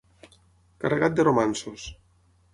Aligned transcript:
Carregat 0.85 1.19
de 1.19 1.27
romanços. 1.29 1.87